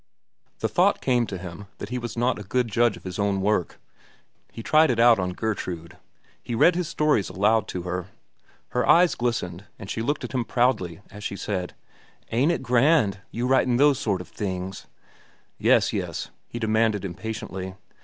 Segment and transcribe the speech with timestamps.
[0.61, 3.39] The thought came to him that he was not a good judge of his own
[3.39, 3.79] work.
[4.51, 5.95] He tried it out on Gertrude.
[6.41, 8.07] He read his stories aloud to her.
[8.69, 11.75] Her eyes glistened, and she looked at him proudly as she said:
[12.31, 14.87] "Ain't it grand, you writin' those sort of things."
[15.59, 17.75] "Yes, yes," he demanded impatiently.